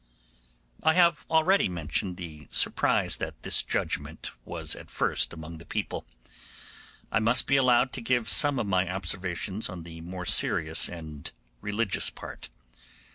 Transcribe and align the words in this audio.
I 0.81 0.95
have 0.95 1.27
already 1.29 1.69
mentioned 1.69 2.17
the 2.17 2.47
surprise 2.49 3.17
that 3.17 3.43
this 3.43 3.61
judgement 3.61 4.31
was 4.45 4.75
at 4.75 4.89
first 4.89 5.31
among 5.31 5.59
the 5.59 5.63
people. 5.65 6.07
I 7.11 7.19
must 7.19 7.45
be 7.45 7.55
allowed 7.55 7.93
to 7.93 8.01
give 8.01 8.27
some 8.27 8.57
of 8.57 8.65
my 8.65 8.91
observations 8.91 9.69
on 9.69 9.83
the 9.83 10.01
more 10.01 10.25
serious 10.25 10.89
and 10.89 11.31
religious 11.61 12.09
part. 12.09 12.49